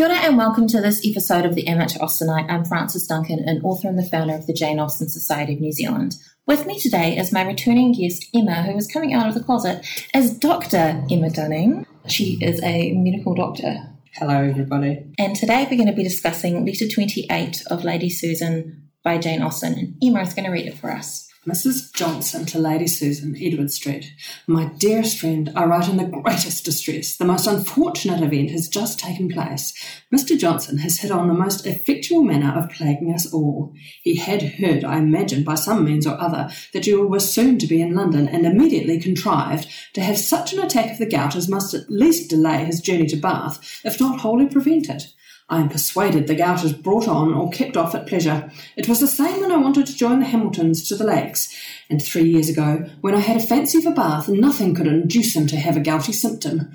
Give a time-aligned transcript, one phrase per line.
[0.00, 2.50] Kia ora and welcome to this episode of the Amateur Austenite.
[2.50, 5.72] I'm Frances Duncan, an author and the founder of the Jane Austen Society of New
[5.72, 6.16] Zealand.
[6.46, 9.86] With me today is my returning guest, Emma, who is coming out of the closet
[10.14, 11.04] as Dr.
[11.10, 11.86] Emma Dunning.
[12.08, 13.76] She is a medical doctor.
[14.14, 15.04] Hello, everybody.
[15.18, 19.74] And today we're going to be discussing Letter 28 of Lady Susan by Jane Austen,
[19.74, 21.29] and Emma is going to read it for us.
[21.48, 21.90] Mrs.
[21.94, 24.12] Johnson to Lady Susan, Edward Street.
[24.46, 27.16] My dearest friend, I write in the greatest distress.
[27.16, 29.72] The most unfortunate event has just taken place.
[30.14, 30.38] Mr.
[30.38, 33.72] Johnson has hit on the most effectual manner of plaguing us all.
[34.02, 37.66] He had heard, I imagine, by some means or other, that you were soon to
[37.66, 41.48] be in London, and immediately contrived to have such an attack of the gout as
[41.48, 45.04] must at least delay his journey to Bath, if not wholly prevent it.
[45.50, 48.52] I am persuaded the gout is brought on or kept off at pleasure.
[48.76, 51.52] It was the same when I wanted to join the Hamiltons to the lakes,
[51.90, 55.48] and three years ago, when I had a fancy for Bath, nothing could induce him
[55.48, 56.70] to have a gouty symptom.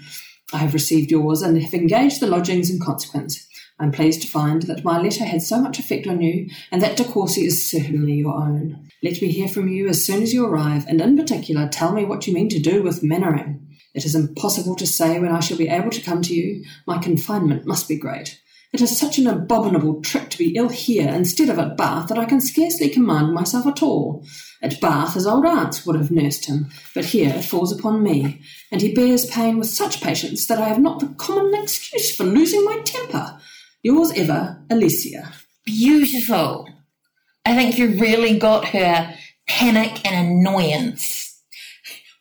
[0.51, 3.47] I have received yours and have engaged the lodgings in consequence.
[3.79, 6.81] I am pleased to find that my letter had so much effect on you, and
[6.81, 8.89] that De Courcy is certainly your own.
[9.01, 12.03] Let me hear from you as soon as you arrive, and in particular tell me
[12.03, 13.61] what you mean to do with Manwaring.
[13.93, 16.65] It is impossible to say when I shall be able to come to you.
[16.85, 18.41] My confinement must be great.
[18.75, 22.17] It is such an abominable trick to be ill here instead of at Bath that
[22.17, 24.27] I can scarcely command myself at all.
[24.61, 28.41] At Bath his old aunts would have nursed him, but here it falls upon me,
[28.73, 32.25] and he bears pain with such patience that I have not the common excuse for
[32.25, 33.39] losing my temper.
[33.81, 35.31] Yours ever, Alicia.
[35.65, 36.67] Beautiful.
[37.45, 39.15] I think you really got her
[39.47, 41.41] panic and annoyance.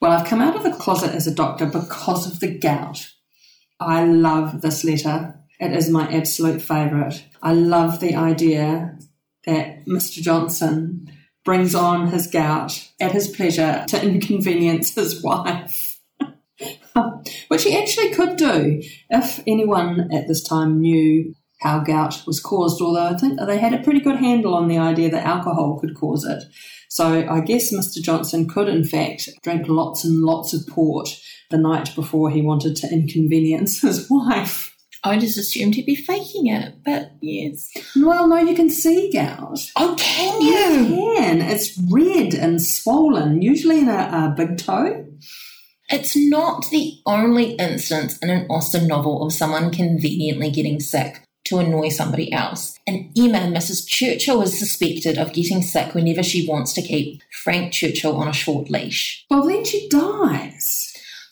[0.01, 3.09] Well, I've come out of the closet as a doctor because of the gout.
[3.81, 5.41] I love this letter.
[5.61, 7.25] It is my absolute favourite.
[7.43, 8.99] I love the idea
[9.47, 10.21] that Mr.
[10.21, 11.11] Johnson
[11.45, 16.01] brings on his gout at his pleasure to inconvenience his wife.
[17.49, 22.81] Which he actually could do if anyone at this time knew how gout was caused,
[22.81, 25.97] although I think they had a pretty good handle on the idea that alcohol could
[25.97, 26.45] cause it.
[26.89, 28.03] So I guess Mr.
[28.03, 31.09] Johnson could, in fact, drink lots and lots of port
[31.51, 34.74] the night before he wanted to inconvenience his wife.
[35.05, 37.71] I just assumed he'd be faking it, but yes.
[37.95, 39.61] Well, no, you can see gout.
[39.77, 40.97] Oh, can you?
[40.97, 41.43] You can.
[41.43, 45.07] It's red and swollen, usually in a, a big toe.
[45.91, 51.59] It's not the only instance in an Austen novel of someone conveniently getting sick to
[51.59, 52.79] annoy somebody else.
[52.87, 53.87] And Emma, Mrs.
[53.87, 58.33] Churchill, is suspected of getting sick whenever she wants to keep Frank Churchill on a
[58.33, 59.27] short leash.
[59.31, 60.84] Well, then she dies.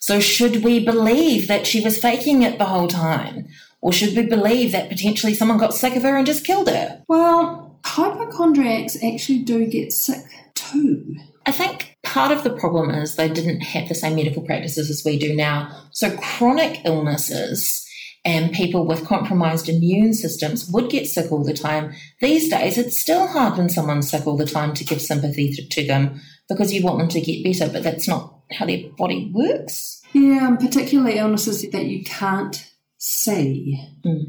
[0.03, 3.47] So, should we believe that she was faking it the whole time?
[3.81, 7.05] Or should we believe that potentially someone got sick of her and just killed her?
[7.07, 10.25] Well, hypochondriacs actually do get sick
[10.55, 11.15] too.
[11.47, 15.05] I think part of the problem is they didn't have the same medical practices as
[15.05, 15.71] we do now.
[15.93, 17.89] So, chronic illnesses
[18.25, 21.95] and people with compromised immune systems would get sick all the time.
[22.21, 25.87] These days, it's still hard when someone's sick all the time to give sympathy to
[25.87, 30.03] them because you want them to get better, but that's not how their body works.
[30.13, 33.83] Yeah, and particularly illnesses that you can't see.
[34.05, 34.25] Mm.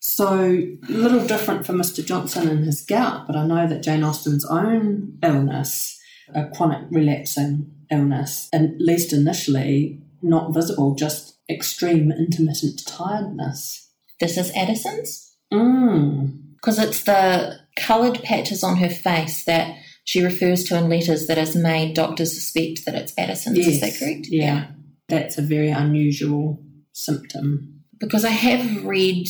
[0.00, 0.28] So,
[0.88, 2.04] a little different for Mr.
[2.04, 5.98] Johnson and his gout, but I know that Jane Austen's own illness,
[6.34, 13.90] a chronic relapsing illness, at least initially, not visible, just extreme intermittent tiredness.
[14.20, 15.34] This is Addison's?
[15.52, 16.56] Mm.
[16.56, 21.38] Because it's the coloured patches on her face that she refers to in letters that
[21.38, 23.58] has made doctors suspect that it's Addison's.
[23.58, 23.68] Yes.
[23.68, 24.26] Is that correct?
[24.28, 24.66] Yeah.
[25.08, 27.84] That's a very unusual symptom.
[27.98, 29.28] Because I have read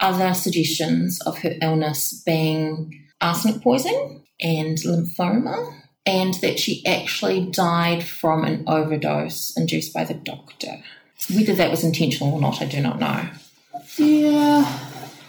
[0.00, 5.74] other suggestions of her illness being arsenic poisoning and lymphoma,
[6.04, 10.82] and that she actually died from an overdose induced by the doctor.
[11.32, 13.28] Whether that was intentional or not, I do not know.
[13.96, 14.78] Yeah,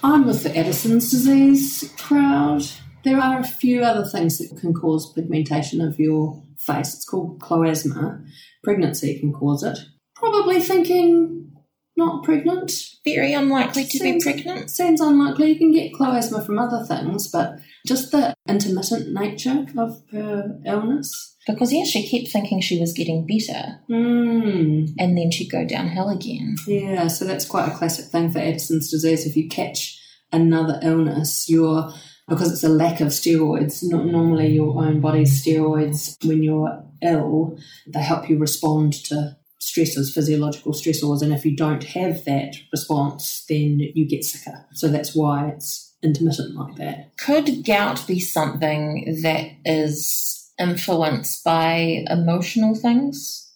[0.03, 2.63] I'm with the Addison's disease crowd.
[3.03, 6.93] There are a few other things that can cause pigmentation of your face.
[6.93, 8.23] It's called chloasma.
[8.63, 9.77] Pregnancy can cause it.
[10.15, 11.51] Probably thinking
[11.95, 12.71] not pregnant.
[13.05, 14.69] Very unlikely to Seems- be pregnant.
[14.69, 15.49] Seems unlikely.
[15.49, 21.35] You can get chloasma from other things, but just the intermittent nature of her illness.
[21.45, 24.85] Because, yeah, she kept thinking she was getting better, Hmm.
[24.97, 26.55] and then she'd go downhill again.
[26.65, 29.25] Yeah, so that's quite a classic thing for Addison's disease.
[29.27, 29.99] If you catch
[30.31, 31.91] another illness, you're
[32.27, 33.83] because it's a lack of steroids.
[33.83, 40.13] Not normally your own body's steroids when you're ill, they help you respond to stresses,
[40.13, 44.65] physiological stressors, and if you don't have that response, then you get sicker.
[44.73, 47.17] So that's why it's intermittent like that.
[47.17, 53.51] Could gout be something that is influenced by emotional things?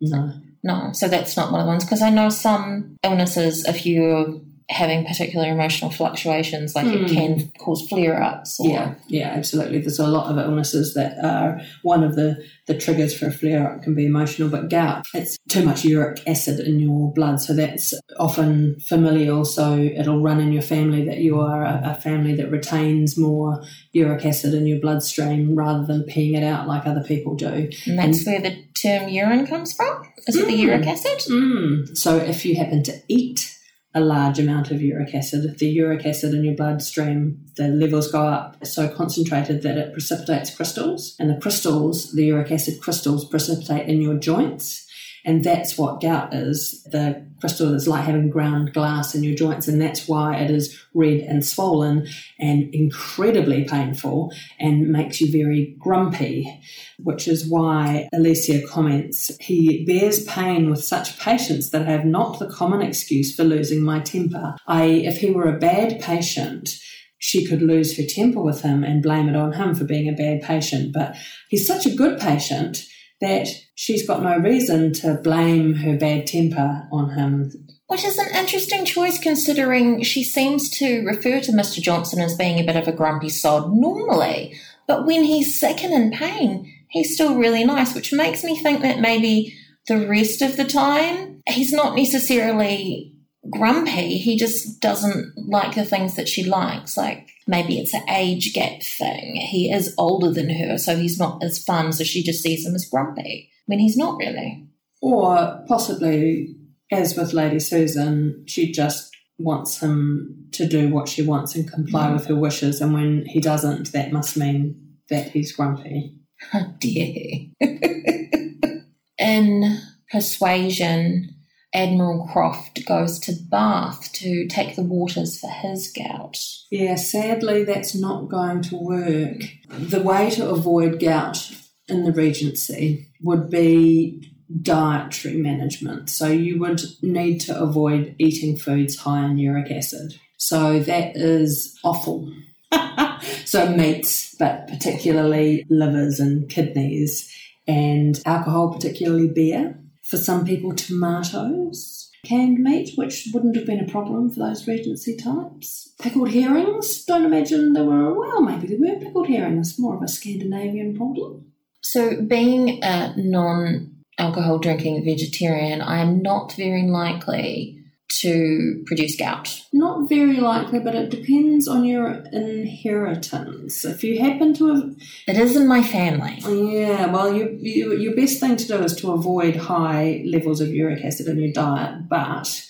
[0.00, 0.32] No.
[0.64, 1.84] No, so that's not one of the ones.
[1.84, 4.40] Because I know some illnesses, if you're
[4.72, 6.94] having particular emotional fluctuations, like mm.
[6.94, 7.14] it hmm.
[7.14, 8.56] can cause flare ups.
[8.60, 9.80] Yeah, yeah, absolutely.
[9.80, 13.70] There's a lot of illnesses that are one of the, the triggers for a flare
[13.70, 17.40] up can be emotional, but gout, it's too much uric acid in your blood.
[17.40, 19.44] So that's often familial.
[19.44, 23.62] So it'll run in your family that you are a, a family that retains more
[23.92, 27.70] uric acid in your bloodstream rather than peeing it out like other people do.
[27.86, 30.02] And that's and, where the term urine comes from?
[30.26, 30.62] Is mm, it the hmm.
[30.62, 31.18] uric acid?
[31.30, 31.96] Mm.
[31.96, 33.51] So if you happen to eat
[33.94, 35.58] a large amount of uric acid.
[35.58, 40.54] The uric acid in your bloodstream, the levels go up so concentrated that it precipitates
[40.54, 44.88] crystals, and the crystals, the uric acid crystals, precipitate in your joints.
[45.24, 46.82] And that's what gout is.
[46.84, 50.80] The crystal is like having ground glass in your joints, and that's why it is
[50.94, 52.08] red and swollen
[52.38, 56.60] and incredibly painful and makes you very grumpy,
[56.98, 62.38] which is why Alicia comments, he bears pain with such patience that I have not
[62.38, 64.56] the common excuse for losing my temper.
[64.66, 66.70] I.e., if he were a bad patient,
[67.18, 70.12] she could lose her temper with him and blame it on him for being a
[70.12, 70.92] bad patient.
[70.92, 71.16] But
[71.48, 72.84] he's such a good patient
[73.22, 77.50] that she's got no reason to blame her bad temper on him.
[77.86, 81.80] Which is an interesting choice considering she seems to refer to Mr.
[81.80, 84.58] Johnson as being a bit of a grumpy sod normally.
[84.88, 88.82] But when he's sick and in pain, he's still really nice, which makes me think
[88.82, 93.11] that maybe the rest of the time he's not necessarily
[93.50, 94.18] grumpy.
[94.18, 96.96] He just doesn't like the things that she likes.
[96.96, 99.36] Like maybe it's an age gap thing.
[99.36, 102.74] He is older than her, so he's not as fun, so she just sees him
[102.74, 104.66] as grumpy when he's not really.
[105.00, 106.54] Or possibly,
[106.90, 112.08] as with Lady Susan, she just wants him to do what she wants and comply
[112.08, 112.14] mm.
[112.14, 116.14] with her wishes, and when he doesn't, that must mean that he's grumpy.
[116.54, 117.46] Oh dear.
[119.18, 119.78] In
[120.10, 121.34] persuasion,
[121.74, 126.38] Admiral Croft goes to Bath to take the waters for his gout.
[126.70, 129.42] Yeah, sadly, that's not going to work.
[129.68, 131.50] The way to avoid gout
[131.88, 134.30] in the Regency would be
[134.60, 136.10] dietary management.
[136.10, 140.14] So you would need to avoid eating foods high in uric acid.
[140.36, 142.30] So that is awful.
[143.44, 147.30] so meats, but particularly livers and kidneys,
[147.66, 149.81] and alcohol, particularly beer
[150.12, 155.16] for some people, tomatoes, canned meat, which wouldn't have been a problem for those Regency
[155.16, 155.94] types.
[156.02, 160.08] Pickled herrings, don't imagine there were, well, maybe there were pickled herrings, more of a
[160.08, 161.50] Scandinavian problem.
[161.80, 167.81] So, being a non alcohol drinking vegetarian, I am not very likely
[168.20, 169.62] to produce gout?
[169.72, 173.84] Not very likely, but it depends on your inheritance.
[173.84, 174.96] If you happen to have.
[175.26, 176.38] It is in my family.
[176.40, 180.68] Yeah, well, you, you, your best thing to do is to avoid high levels of
[180.68, 182.66] uric acid in your diet, but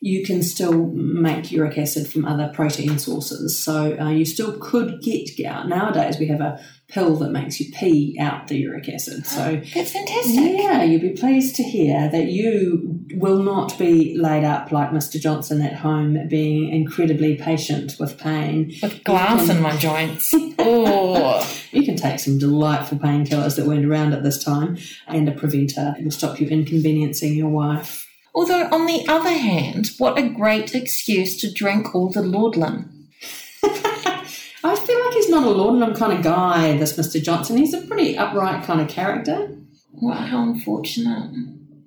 [0.00, 3.58] you can still make uric acid from other protein sources.
[3.58, 5.68] So uh, you still could get gout.
[5.68, 9.26] Nowadays, we have a pill that makes you pee out the uric acid.
[9.26, 10.34] So that's fantastic.
[10.36, 15.20] Yeah, you'd be pleased to hear that you will not be laid up like Mr.
[15.20, 18.72] Johnson at home, being incredibly patient with pain.
[18.82, 20.34] With glass can, in my joints.
[20.58, 21.52] oh.
[21.72, 24.78] You can take some delightful painkillers that weren't around at this time,
[25.08, 28.08] and a preventer it will stop you inconveniencing your wife.
[28.34, 33.08] Although, on the other hand, what a great excuse to drink all the laudanum.
[33.62, 37.22] I feel like he's not a laudanum kind of guy, this Mr.
[37.22, 37.56] Johnson.
[37.56, 39.50] He's a pretty upright kind of character.
[39.92, 41.30] Wow, how unfortunate.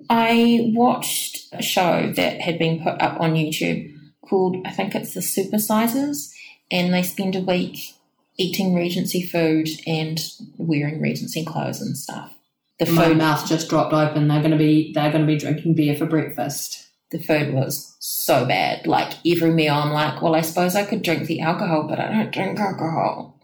[0.09, 3.95] I watched a show that had been put up on YouTube
[4.27, 6.31] called, I think it's The Supersizers,
[6.71, 7.95] and they spend a week
[8.37, 10.19] eating Regency food and
[10.57, 12.33] wearing Regency clothes and stuff.
[12.79, 14.27] The My food, mouth just dropped open.
[14.27, 17.95] They're going to be they're going to be drinking beer for breakfast the food was
[17.99, 18.85] so bad.
[18.85, 22.09] Like every meal, I'm like, well, I suppose I could drink the alcohol, but I
[22.09, 23.39] don't drink alcohol.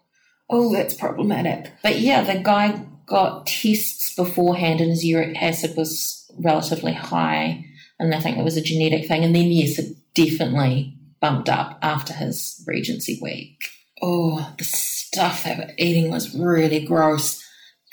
[0.50, 1.74] Oh, that's problematic.
[1.82, 7.66] But yeah, the guy got tests beforehand and his uric acid was relatively high.
[8.00, 9.24] And I think it was a genetic thing.
[9.24, 13.58] And then, yes, it definitely bumped up after his Regency week.
[14.02, 17.44] Oh, the stuff they were eating was really gross.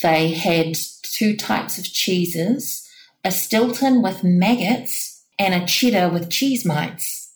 [0.02, 2.88] They had two types of cheeses
[3.24, 7.32] a Stilton with maggots and a cheddar with cheese mites.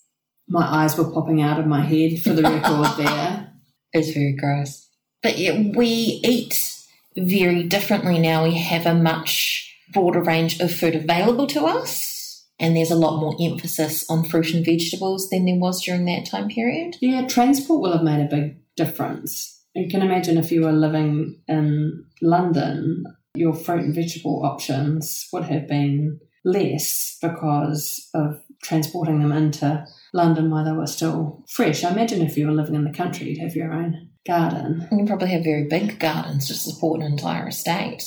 [0.48, 3.52] My eyes were popping out of my head for the record there.
[3.92, 4.88] It's very gross.
[5.22, 6.76] But yeah, we eat
[7.16, 8.44] very differently now.
[8.44, 12.44] We have a much broader range of food available to us.
[12.58, 16.26] And there's a lot more emphasis on fruit and vegetables than there was during that
[16.26, 16.96] time period.
[17.00, 19.62] Yeah, transport will have made a big difference.
[19.74, 25.44] You can imagine if you were living in London, your fruit and vegetable options would
[25.44, 31.84] have been less because of transporting them into London while they were still fresh.
[31.84, 34.88] I imagine if you were living in the country, you'd have your own garden.
[34.90, 38.02] You probably have very big gardens to support an entire estate.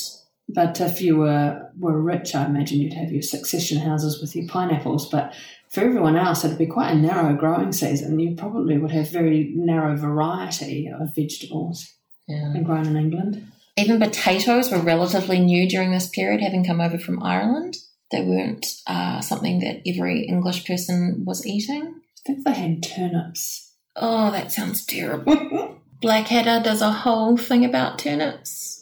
[0.52, 4.48] But if you were, were rich, I imagine you'd have your succession houses with your
[4.48, 5.10] pineapples.
[5.10, 5.34] But
[5.70, 8.20] for everyone else, it'd be quite a narrow growing season.
[8.20, 11.94] You probably would have very narrow variety of vegetables
[12.28, 12.58] Yeah.
[12.64, 13.46] grown in England.
[13.78, 17.78] Even potatoes were relatively new during this period, having come over from Ireland.
[18.12, 21.94] They weren't uh, something that every English person was eating.
[21.94, 23.72] I think they had turnips.
[23.96, 25.78] Oh, that sounds terrible.
[26.02, 28.79] Blackadder does a whole thing about turnips.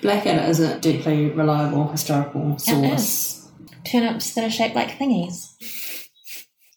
[0.00, 3.48] Blackadder is a deeply reliable historical source.
[3.84, 5.54] Turnips that are shaped like thingies.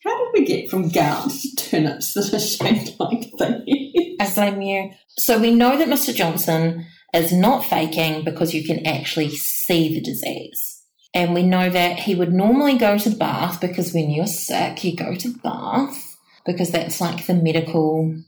[0.03, 4.15] How did we get from gout to turnips that are shaped like thingies?
[4.19, 4.91] I blame you.
[5.17, 6.13] So we know that Mr.
[6.13, 10.83] Johnson is not faking because you can actually see the disease.
[11.13, 14.95] And we know that he would normally go to Bath because when you're sick, you
[14.95, 18.21] go to Bath because that's like the medical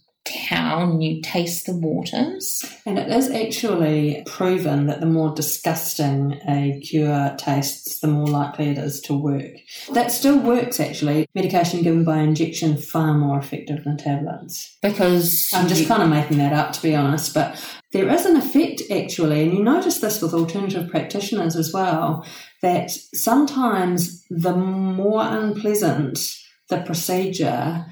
[0.47, 2.63] town, you taste the waters.
[2.85, 8.69] And it is actually proven that the more disgusting a cure tastes, the more likely
[8.69, 9.53] it is to work.
[9.93, 11.27] That still works actually.
[11.35, 14.77] Medication given by injection far more effective than tablets.
[14.81, 17.55] Because I'm just you- kind of making that up to be honest, but
[17.93, 22.25] there is an effect actually, and you notice this with alternative practitioners as well,
[22.61, 26.19] that sometimes the more unpleasant
[26.69, 27.85] the procedure,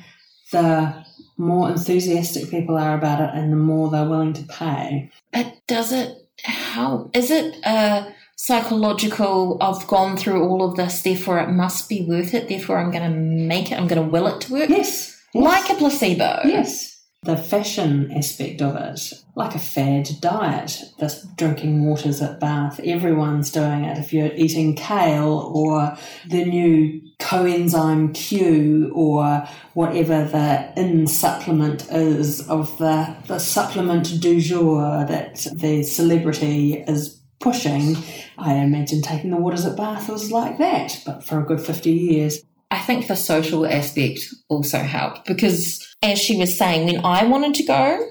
[0.52, 1.05] the
[1.38, 5.12] more enthusiastic people are about it and the more they're willing to pay.
[5.34, 7.16] But does it help?
[7.16, 12.34] Is it a psychological, I've gone through all of this, therefore it must be worth
[12.34, 14.70] it, therefore I'm going to make it, I'm going to will it to work?
[14.70, 15.22] Yes.
[15.34, 16.42] Like a placebo.
[16.46, 16.95] Yes.
[17.26, 23.52] The fashion aspect of it, like a fad diet, the drinking waters at Bath, everyone's
[23.52, 23.98] doing it.
[23.98, 25.98] If you're eating kale or
[26.30, 34.40] the new coenzyme Q or whatever the in supplement is of the, the supplement du
[34.40, 37.98] jour that the celebrity is pushing,
[38.38, 41.92] I imagine taking the waters at Bath was like that, but for a good 50
[41.92, 42.45] years.
[42.72, 47.54] I think the social aspect also helped because, as she was saying, when I wanted
[47.56, 48.08] to go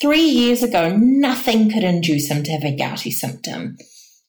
[0.00, 3.76] three years ago, nothing could induce him to have a gouty symptom.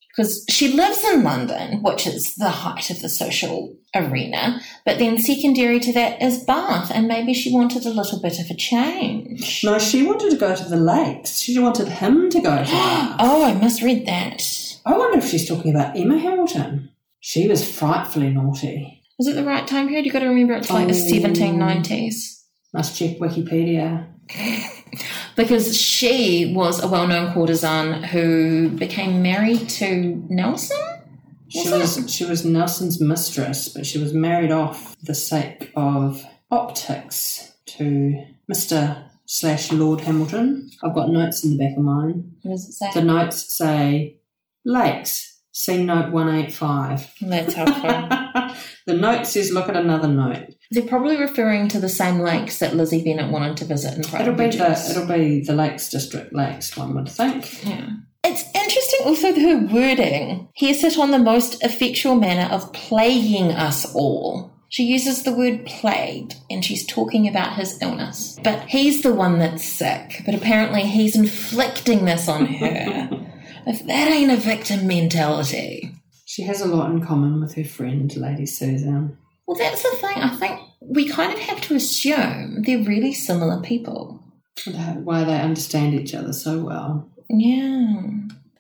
[0.10, 5.18] Because she lives in London, which is the height of the social arena, but then
[5.18, 9.62] secondary to that is Bath, and maybe she wanted a little bit of a change.
[9.64, 11.40] No, she wanted to go to the lakes.
[11.40, 13.16] She wanted him to go to Bath.
[13.20, 14.44] Oh, I misread that.
[14.86, 16.90] I wonder if she's talking about Emma Hamilton.
[17.22, 18.99] She was frightfully naughty.
[19.20, 20.06] Is it the right time period?
[20.06, 21.30] You've got to remember it's like the um, Oh.
[21.30, 22.44] 1790s.
[22.74, 24.08] Must check Wikipedia.
[25.36, 30.78] because she was a well-known courtesan who became married to Nelson.
[31.50, 35.72] She Was was she was Nelson's mistress, but she was married off for the sake
[35.76, 39.04] of optics to Mr.
[39.26, 40.70] slash Lord Hamilton.
[40.84, 42.34] I've got notes in the back of mine.
[42.44, 42.92] What does it say?
[42.94, 44.18] The notes say
[44.64, 45.39] lakes.
[45.60, 47.14] See note one eight five.
[47.20, 47.90] That's helpful.
[48.88, 50.56] the note says look at another note.
[50.72, 54.22] They're probably referring to the same lakes that Lizzie Bennet wanted to visit in Pride
[54.22, 57.66] It'll be the it'll be the Lakes District Lakes, one would think.
[57.66, 57.90] Yeah.
[58.24, 60.48] It's interesting also her wording.
[60.54, 64.54] He is hit on the most effectual manner of plaguing us all.
[64.70, 68.40] She uses the word plagued and she's talking about his illness.
[68.46, 70.22] But he's the one that's sick.
[70.26, 73.26] But apparently he's inflicting this on her.
[73.66, 75.92] if that ain't a victim mentality.
[76.26, 79.18] She has a lot in common with her friend, Lady Susan.
[79.48, 80.18] Well, that's the thing.
[80.18, 84.24] I think we kind of have to assume they're really similar people.
[84.68, 87.10] That- Why they understand each other so well.
[87.30, 88.02] Yeah.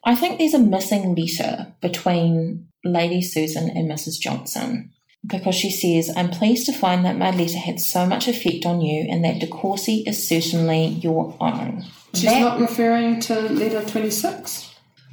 [0.03, 4.19] I think there's a missing letter between Lady Susan and Mrs.
[4.19, 4.91] Johnson
[5.27, 8.79] because she says, I'm pleased to find that my letter had so much effect on
[8.81, 11.83] you and that De Courcy is certainly your own.
[12.15, 14.68] She's That- not referring to letter 26.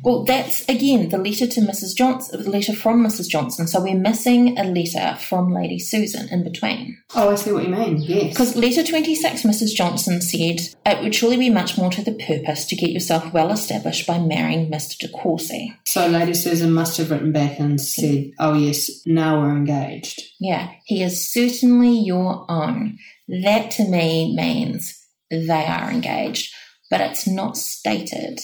[0.06, 1.96] Well, that's again the letter to Mrs.
[1.96, 3.28] Johnson, the letter from Mrs.
[3.28, 3.66] Johnson.
[3.66, 6.96] So we're missing a letter from Lady Susan in between.
[7.16, 7.96] Oh, I see what you mean.
[8.00, 8.30] Yes.
[8.30, 9.74] Because letter 26, Mrs.
[9.74, 13.50] Johnson said, it would surely be much more to the purpose to get yourself well
[13.50, 14.96] established by marrying Mr.
[14.96, 15.74] De Courcy.
[15.86, 20.22] So Lady Susan must have written back and said, oh, yes, now we're engaged.
[20.38, 22.98] Yeah, he is certainly your own.
[23.26, 26.54] That to me means they are engaged,
[26.92, 28.38] but it's not stated.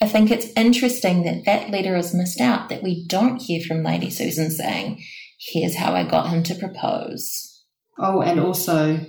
[0.00, 3.82] I think it's interesting that that letter is missed out, that we don't hear from
[3.82, 5.02] Lady Susan saying,
[5.38, 7.64] Here's how I got him to propose.
[7.98, 9.00] Oh, and also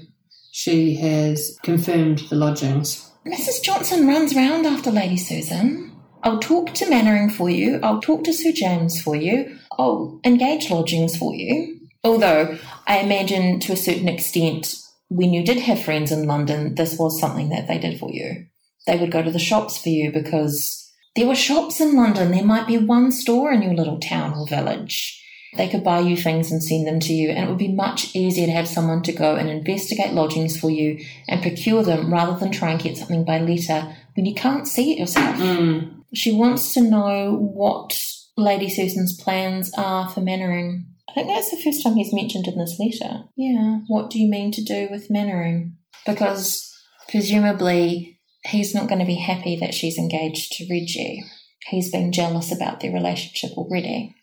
[0.51, 3.09] she has confirmed the lodgings.
[3.25, 3.63] Mrs.
[3.63, 5.95] Johnson runs round after Lady Susan.
[6.23, 7.79] I'll talk to Manwaring for you.
[7.81, 9.57] I'll talk to Sir James for you.
[9.77, 11.79] I'll engage lodgings for you.
[12.03, 12.57] Although
[12.87, 14.75] I imagine to a certain extent,
[15.09, 18.45] when you did have friends in London, this was something that they did for you.
[18.87, 20.80] They would go to the shops for you because
[21.15, 22.31] there were shops in London.
[22.31, 25.17] There might be one store in your little town or village.
[25.57, 28.15] They could buy you things and send them to you, and it would be much
[28.15, 32.39] easier to have someone to go and investigate lodgings for you and procure them rather
[32.39, 35.35] than try and get something by letter when you can't see it yourself.
[35.35, 36.03] Mm.
[36.13, 38.01] She wants to know what
[38.37, 40.85] Lady Susan's plans are for Manwaring.
[41.09, 43.23] I think that's the first time he's mentioned in this letter.
[43.35, 45.73] Yeah, what do you mean to do with Manwaring?
[46.05, 46.73] Because
[47.09, 51.23] presumably he's not going to be happy that she's engaged to Reggie.
[51.67, 54.15] He's been jealous about their relationship already.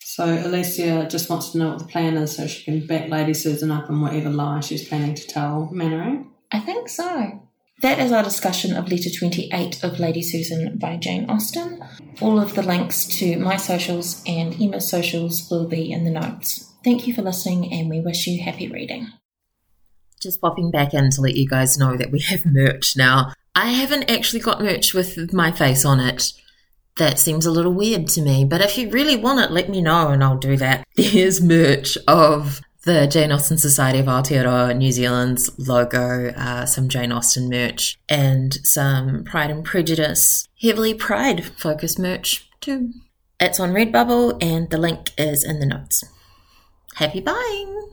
[0.00, 3.32] So Alicia just wants to know what the plan is so she can back Lady
[3.32, 6.26] Susan up in whatever lie she's planning to tell Manwaring.
[6.50, 7.40] I think so.
[7.82, 11.82] That is our discussion of letter 28 of Lady Susan by Jane Austen.
[12.20, 16.72] All of the links to my socials and Emma's socials will be in the notes.
[16.84, 19.08] Thank you for listening and we wish you happy reading.
[20.20, 23.32] Just popping back in to let you guys know that we have merch now.
[23.54, 26.32] I haven't actually got merch with my face on it.
[26.96, 29.80] That seems a little weird to me, but if you really want it, let me
[29.80, 30.86] know and I'll do that.
[30.96, 37.12] There's merch of the Jane Austen Society of Aotearoa New Zealand's logo, uh, some Jane
[37.12, 42.92] Austen merch, and some Pride and Prejudice, heavily Pride focused merch too.
[43.40, 46.04] It's on Redbubble and the link is in the notes.
[46.94, 47.92] Happy buying!